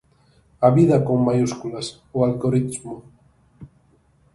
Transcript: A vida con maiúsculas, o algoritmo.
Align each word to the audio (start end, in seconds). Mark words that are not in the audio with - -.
A 0.67 0.69
vida 0.77 0.97
con 1.07 1.17
maiúsculas, 1.27 1.87
o 2.17 2.19
algoritmo. 2.27 2.95